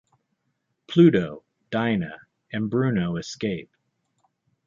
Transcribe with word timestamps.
Pluto, 0.87 1.43
Dina, 1.69 2.21
and 2.51 2.71
Bruno 2.71 3.17
escape. 3.17 3.69